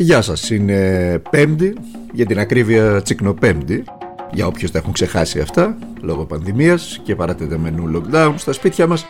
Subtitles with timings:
[0.00, 1.76] Γεια σας, είναι πέμπτη,
[2.12, 3.84] για την ακρίβεια τσικνοπέμπτη.
[4.32, 9.06] Για όποιους τα έχουν ξεχάσει αυτά λόγω πανδημίας και παρατεταμένου lockdown στα σπίτια μας.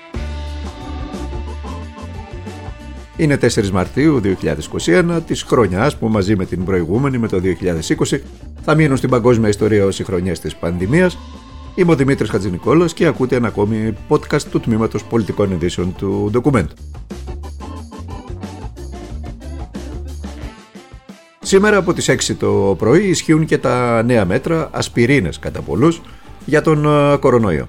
[3.16, 8.20] Είναι 4 Μαρτίου 2021 της χρονιάς που μαζί με την προηγούμενη με το 2020
[8.62, 11.18] θα μείνουν στην παγκόσμια ιστορία ως οι χρονιές της πανδημίας.
[11.75, 16.75] Είμαι ο Δημήτρης Χατζηνικόλας και ακούτε ένα ακόμη podcast του Τμήματος Πολιτικών Ειδήσεων του ντοκουμέντου.
[21.49, 26.00] Σήμερα από τις 6 το πρωί ισχύουν και τα νέα μέτρα, ασπιρίνες κατά πολλούς,
[26.45, 27.68] για τον ε, κορονοϊό.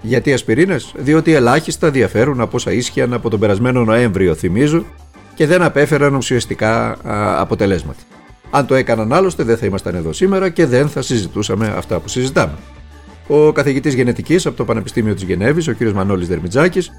[0.00, 4.84] Γιατί ασπιρίνες; Διότι ελάχιστα διαφέρουν από όσα ίσχυαν από τον περασμένο Νοέμβριο θυμίζω
[5.34, 6.96] και δεν απέφεραν ουσιαστικά
[7.40, 8.00] αποτελέσματα.
[8.50, 12.08] Αν το έκαναν άλλωστε δεν θα ήμασταν εδώ σήμερα και δεν θα συζητούσαμε αυτά που
[12.08, 12.54] συζητάμε.
[13.26, 15.82] Ο καθηγητής γενετικής από το Πανεπιστήμιο της Γενέβης, ο κ.
[15.82, 16.90] Μανώλης Δερμιτζάκης,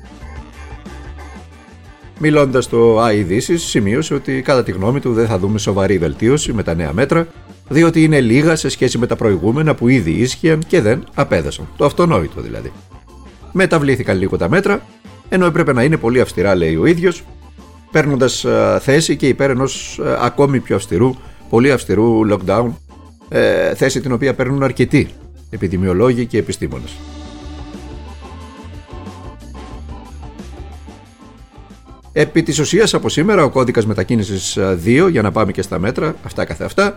[2.20, 6.64] Μιλώντας στο ΑΕΔΙΣΙΣ, σημείωσε ότι κατά τη γνώμη του δεν θα δούμε σοβαρή βελτίωση με
[6.64, 7.28] τα νέα μέτρα,
[7.70, 11.68] διότι είναι λίγα σε σχέση με τα προηγούμενα που ήδη ίσχυαν και δεν απέδασαν.
[11.78, 12.72] Το αυτονόητο δηλαδή.
[13.52, 14.82] Μεταβλήθηκαν λίγο τα μέτρα,
[15.30, 17.24] ενώ έπρεπε να είναι πολύ αυστηρά, λέει ο ίδιος,
[17.92, 18.46] παίρνοντας
[18.80, 21.16] θέση και υπέρ ενός ακόμη πιο αυστηρού,
[21.50, 22.68] πολύ αυστηρού lockdown,
[23.30, 25.10] ε, θέση την οποία παίρνουν αρκετοί
[25.50, 26.92] επιδημιολόγοι και επιστήμονες.
[32.20, 36.16] Επί της ουσίας από σήμερα ο κώδικας μετακίνησης 2 για να πάμε και στα μέτρα,
[36.24, 36.96] αυτά καθε αυτά.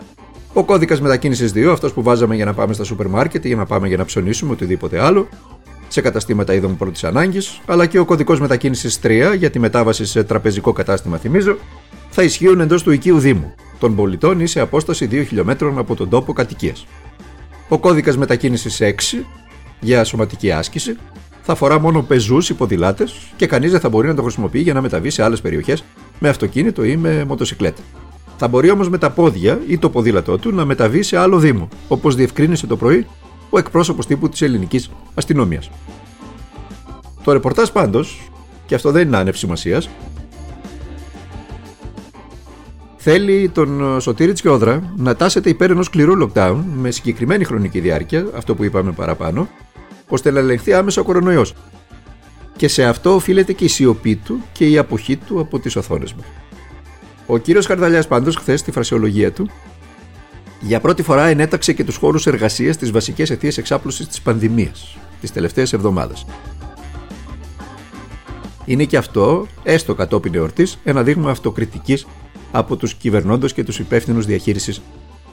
[0.53, 3.57] Ο κώδικας μετακίνησης 2, αυτός που βάζαμε για να πάμε στα σούπερ μάρκετ ή για
[3.57, 5.27] να πάμε για να ψωνίσουμε οτιδήποτε άλλο,
[5.87, 10.23] σε καταστήματα είδων πρώτης ανάγκης, αλλά και ο κωδικός μετακίνησης 3 για τη μετάβαση σε
[10.23, 11.57] τραπεζικό κατάστημα, θυμίζω,
[12.09, 16.09] θα ισχύουν εντός του οικείου Δήμου των πολιτών ή σε απόσταση 2 χιλιόμετρων από τον
[16.09, 16.85] τόπο κατοικίας.
[17.69, 19.25] Ο κώδικας μετακίνησης 6
[19.79, 20.97] για σωματική άσκηση
[21.41, 24.73] θα αφορά μόνο πεζούς ή ποδηλάτε και κανείς δεν θα μπορεί να το χρησιμοποιεί για
[24.73, 25.83] να μεταβεί σε άλλες περιοχές
[26.19, 27.81] με αυτοκίνητο ή με μοτοσυκλέτα.
[28.37, 31.67] Θα μπορεί όμως με τα πόδια ή το ποδήλατό του να μεταβεί σε άλλο Δήμο,
[31.87, 33.05] όπως διευκρίνησε το πρωί
[33.49, 35.69] ο εκπρόσωπος τύπου της ελληνικής αστυνομίας.
[37.23, 38.31] Το ρεπορτάζ πάντως,
[38.65, 39.89] και αυτό δεν είναι άνευ σημασίας,
[42.97, 48.55] θέλει τον Σωτήρη Τσιόδρα να τάσεται υπέρ ενός σκληρού lockdown με συγκεκριμένη χρονική διάρκεια, αυτό
[48.55, 49.47] που είπαμε παραπάνω,
[50.11, 51.53] ώστε να ελεγχθεί άμεσα ο κορονοϊός.
[52.55, 56.13] Και σε αυτό οφείλεται και η σιωπή του και η αποχή του από τις οθόνες
[56.13, 56.25] μας.
[57.25, 59.49] Ο κύριος Καρδαλιάς πάντως χθες στη φρασιολογία του
[60.61, 65.31] για πρώτη φορά ενέταξε και τους χώρους εργασίας στις βασικές αιτίες εξάπλωσης της πανδημίας τις
[65.31, 66.25] τελευταίες εβδομάδες.
[68.65, 72.07] Είναι και αυτό, έστω κατόπιν εορτής, ένα δείγμα αυτοκριτικής
[72.51, 74.81] από τους κυβερνώντες και τους υπεύθυνους διαχείρισης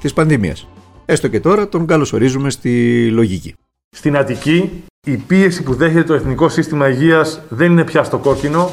[0.00, 0.69] της πανδημίας.
[1.05, 3.55] Έστω και τώρα τον καλωσορίζουμε στη λογική.
[3.91, 8.71] Στην Αττική, η πίεση που δέχεται το Εθνικό Σύστημα Υγείας δεν είναι πια στο κόκκινο,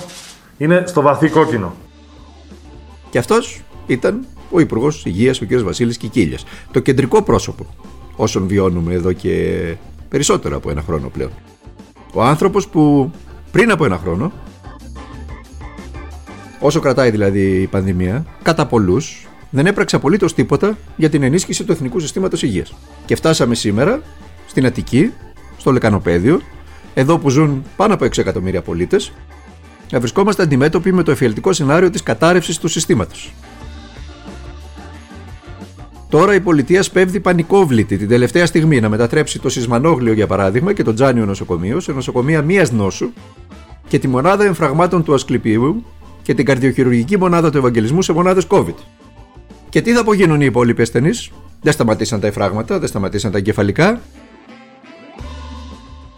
[0.57, 1.75] είναι στο βαθύ κόκκινο.
[3.09, 5.55] Και αυτός ήταν ο Υπουργός Υγείας, ο κ.
[5.55, 6.45] Βασίλης Κικίλιας.
[6.71, 7.65] Το κεντρικό πρόσωπο
[8.15, 9.75] όσων βιώνουμε εδώ και
[10.09, 11.31] περισσότερο από ένα χρόνο πλέον.
[12.13, 13.11] Ο άνθρωπος που
[13.51, 14.31] πριν από ένα χρόνο,
[16.59, 21.71] όσο κρατάει δηλαδή η πανδημία, κατά πολλούς δεν έπραξε απολύτως τίποτα για την ενίσχυση του
[21.71, 22.75] Εθνικού Συστήματος Υγείας.
[23.05, 24.01] Και φτάσαμε σήμερα
[24.47, 25.11] στην Αττική,
[25.57, 26.41] στο Λεκανοπέδιο,
[26.93, 29.11] εδώ που ζουν πάνω από 6 εκατομμύρια πολίτες,
[29.91, 33.33] να βρισκόμαστε αντιμέτωποι με το εφιαλτικό σενάριο της κατάρρευσης του συστήματος.
[36.09, 40.83] Τώρα η πολιτεία σπέβδει πανικόβλητη την τελευταία στιγμή να μετατρέψει το Σισμανόγλιο για παράδειγμα και
[40.83, 43.09] το Τζάνιο νοσοκομείο σε νοσοκομεία μίας νόσου
[43.87, 45.85] και τη μονάδα εμφραγμάτων του Ασκληπίου
[46.21, 48.73] και την καρδιοχειρουργική μονάδα του Ευαγγελισμού σε μονάδες COVID.
[49.69, 51.31] Και τι θα απογίνουν οι υπόλοιποι ασθενείς,
[51.61, 54.01] δεν σταματήσαν τα εφράγματα, δεν σταματήσαν τα εγκεφαλικά,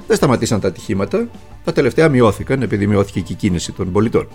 [0.08, 1.30] δεν σταματήσαν τα ατυχήματα,
[1.64, 4.28] τα τελευταία μειώθηκαν επειδή μειώθηκε και η κίνηση των πολιτών.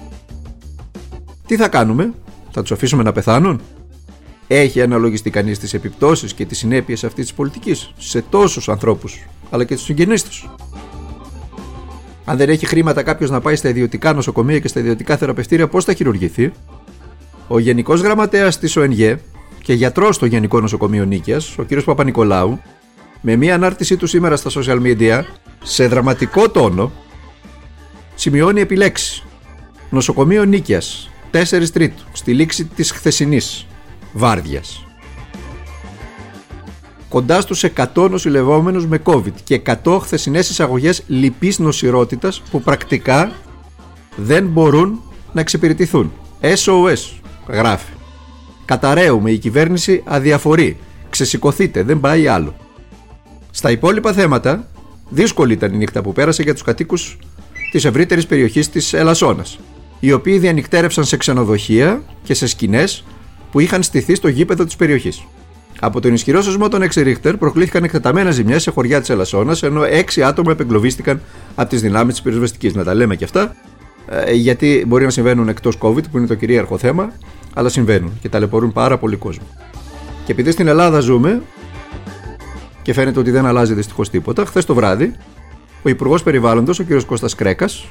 [1.46, 2.12] Τι θα κάνουμε,
[2.50, 3.60] θα τους αφήσουμε να πεθάνουν,
[4.46, 9.64] έχει αναλογιστεί κανείς τις επιπτώσεις και τις συνέπειες αυτής της πολιτικής σε τόσους ανθρώπους, αλλά
[9.64, 10.50] και τους συγγενείς τους;
[12.24, 15.84] Αν δεν έχει χρήματα κάποιος να πάει στα ιδιωτικά νοσοκομεία και στα ιδιωτικά θεραπευτήρια, πώς
[15.84, 16.52] θα χειρουργηθεί;
[17.48, 19.20] Ο Γενικός Γραμματέας της ΟΕΝΓΕ
[19.62, 21.82] και γιατρός στο Γενικό Νοσοκομείο Νίκαιας, ο κ.
[21.82, 22.60] Παπα-Νικολάου,
[23.24, 25.22] με μία ανάρτησή του σήμερα στα social media,
[25.62, 26.92] σε δραματικό τόνο,
[28.14, 29.24] σημειώνει επιλέξεις.
[29.90, 33.66] Νοσοκομείο Νίκαιας, 4 Τρίτου, στη λήξη της χθεσινής
[34.12, 34.84] βάρδιας.
[37.08, 43.32] Κοντά στους 100 νοσηλευόμενους με COVID και 100 χθεσινές εισαγωγές λυπής νοσηρότητας που πρακτικά
[44.16, 45.00] δεν μπορούν
[45.32, 46.12] να εξυπηρετηθούν.
[46.40, 47.92] SOS, γράφει.
[48.64, 50.78] Καταραίουμε, η κυβέρνηση αδιαφορεί.
[51.10, 52.54] Ξεσηκωθείτε, δεν πάει άλλο.
[53.54, 54.66] Στα υπόλοιπα θέματα,
[55.08, 57.18] δύσκολη ήταν η νύχτα που πέρασε για τους κατοίκους
[57.70, 59.58] της ευρύτερης περιοχής της Ελασσόνας.
[60.00, 63.04] οι οποίοι διανυκτέρευσαν σε ξενοδοχεία και σε σκηνές
[63.50, 65.24] που είχαν στηθεί στο γήπεδο της περιοχής.
[65.80, 69.82] Από τον ισχυρό σωσμό των 6 Ρίχτερ προκλήθηκαν εκτεταμένα ζημιέ σε χωριά της Ελασσόνας, ενώ
[69.82, 71.20] 6 άτομα επεγκλωβίστηκαν
[71.54, 72.74] από τις δυνάμεις της πυροσβεστικής.
[72.74, 73.54] Να τα λέμε και αυτά,
[74.08, 77.12] ε, γιατί μπορεί να συμβαίνουν εκτός COVID, που είναι το κυρίαρχο θέμα,
[77.54, 79.46] αλλά συμβαίνουν και ταλαιπωρούν πάρα πολύ κόσμο.
[80.24, 81.42] Και επειδή στην Ελλάδα ζούμε,
[82.82, 85.14] και φαίνεται ότι δεν αλλάζει δυστυχώς τίποτα, χθες το βράδυ,
[85.82, 87.02] ο Υπουργός Περιβάλλοντος, ο κ.
[87.06, 87.86] Κώστας Κρέκας,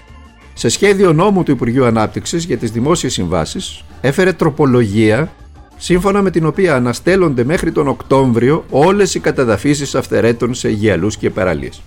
[0.54, 5.32] σε σχέδιο νόμου του Υπουργείου Ανάπτυξης για τις δημόσιες συμβάσεις, έφερε τροπολογία
[5.78, 11.30] σύμφωνα με την οποία αναστέλλονται μέχρι τον Οκτώβριο όλες οι καταδαφίσεις αυθερέτων σε γυαλούς και
[11.30, 11.82] παραλίες.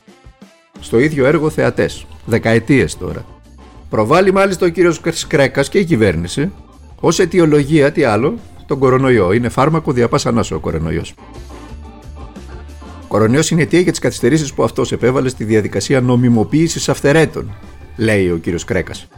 [0.81, 3.25] Στο ίδιο έργο θεατές, δεκαετίες τώρα.
[3.91, 4.75] Προβάλλει μάλιστα ο κ.
[5.29, 6.53] Κρέκας και η κυβέρνηση
[7.01, 9.33] ως αιτιολογία τι άλλο, τον κορονοϊό.
[9.33, 11.15] Είναι φάρμακο διαπάσανά ο κορονοϊός.
[13.15, 17.57] Κορονοϊό είναι αιτία για τις καθυστερήσεις που αυτός επέβαλε στη διαδικασία νομιμοποίησης αυθερέτων,
[17.97, 18.65] λέει ο κ.
[18.65, 19.09] Κρέκας.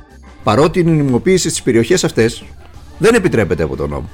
[0.43, 2.45] Παρότι η νομιμοποίηση στις περιοχές αυτές
[2.99, 4.09] δεν επιτρέπεται από τον νόμο.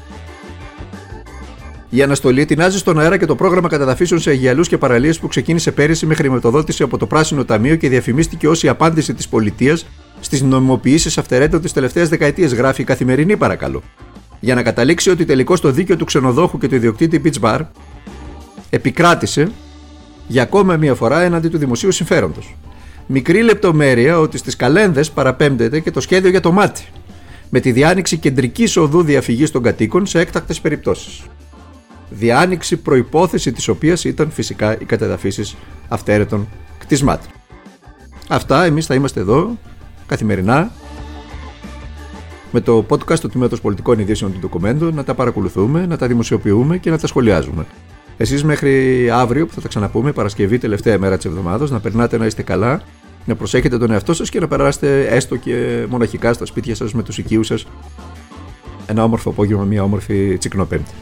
[1.91, 5.73] Η αναστολή τεινάζει στον αέρα και το πρόγραμμα καταδαφίσεων σε αγιαλού και παραλίες που ξεκίνησε
[5.73, 9.87] πέρυσι με χρηματοδότηση από το Πράσινο Ταμείο και διαφημίστηκε ως η απάντηση της πολιτείας
[10.21, 13.83] στις νομιμοποιήσεις αυτερέτων της τελευταίας δεκαετίας, γράφει η καθημερινή παρακαλώ.
[14.41, 17.61] Για να καταλήξει ότι τελικώς το δίκαιο του ξενοδόχου και του ιδιοκτήτη Beach Bar
[18.71, 19.51] επικράτησε
[20.27, 22.57] για ακόμα μία φορά έναντι του δημοσίου συμφέροντος.
[23.07, 26.85] Μικρή λεπτομέρεια ότι στις καλένδες παραπέμπτεται και το σχέδιο για το μάτι,
[27.51, 31.23] με τη διάνοιξη κεντρικής οδού διαφυγής των κατοίκων σε έκτακτες περιπτώσεις
[32.13, 35.57] διάνοιξη προϋπόθεση της οποίας ήταν φυσικά οι κατεδαφίσεις
[35.89, 36.49] αυτέρετων
[36.79, 37.31] κτισμάτων.
[38.29, 39.59] Αυτά εμείς θα είμαστε εδώ
[40.07, 40.73] καθημερινά
[42.51, 46.79] με το podcast του Τμήματος Πολιτικών Ειδήσεων του Ντοκουμέντου να τα παρακολουθούμε, να τα δημοσιοποιούμε
[46.79, 47.67] και να τα σχολιάζουμε.
[48.17, 52.27] Εσείς μέχρι αύριο που θα τα ξαναπούμε, Παρασκευή, τελευταία μέρα της εβδομάδας, να περνάτε να
[52.27, 52.83] είστε καλά,
[53.25, 57.03] να προσέχετε τον εαυτό σας και να περάσετε έστω και μοναχικά στα σπίτια σας με
[57.03, 57.67] τους οικείους σας
[58.87, 60.93] ένα όμορφο απόγευμα, μια όμορφη τσικνοπέμπτη.